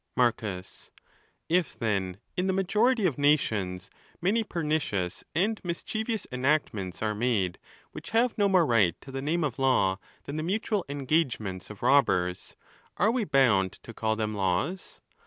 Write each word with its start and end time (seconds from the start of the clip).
Marcus.—lf, 0.15 1.77
then, 1.77 2.17
in 2.35 2.47
the 2.47 2.53
majority 2.53 3.05
of 3.05 3.19
nations, 3.19 3.91
many 4.19 4.43
per 4.43 4.63
nicious 4.63 5.23
and 5.35 5.61
mischievous 5.63 6.25
enactments 6.31 7.03
are 7.03 7.13
made, 7.13 7.59
which 7.91 8.09
have 8.09 8.35
no 8.35 8.49
more 8.49 8.65
right 8.65 8.99
to 9.01 9.11
the 9.11 9.21
name 9.21 9.43
of 9.43 9.59
law 9.59 9.99
than 10.23 10.37
the 10.37 10.41
mutual 10.41 10.83
engagements 10.89 11.69
of 11.69 11.83
robbers, 11.83 12.55
are 12.97 13.11
we 13.11 13.25
bound 13.25 13.73
to 13.73 13.93
call 13.93 14.15
them 14.15 14.33
laws? 14.33 15.01